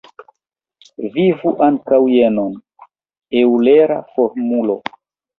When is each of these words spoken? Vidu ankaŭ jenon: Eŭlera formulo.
Vidu 1.17 1.51
ankaŭ 1.65 1.99
jenon: 2.13 2.55
Eŭlera 3.41 3.99
formulo. 4.15 4.79